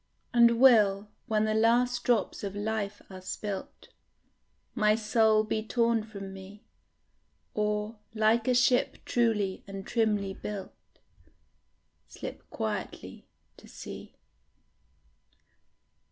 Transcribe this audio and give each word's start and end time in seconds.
And 0.33 0.59
will, 0.59 1.09
when 1.27 1.45
the 1.45 1.53
last 1.53 2.03
drops 2.03 2.43
of 2.43 2.55
life 2.55 3.03
are 3.11 3.21
spilt, 3.21 3.89
My 4.73 4.95
soul 4.95 5.43
be 5.43 5.61
torn 5.63 6.01
from 6.03 6.33
me, 6.33 6.63
Or, 7.53 7.99
like 8.15 8.47
a 8.47 8.55
ship 8.55 8.97
truly 9.05 9.63
and 9.67 9.85
trimly 9.85 10.33
built, 10.33 10.73
Slip 12.07 12.49
quietly 12.49 13.27
to 13.57 13.67
sea? 13.67 14.15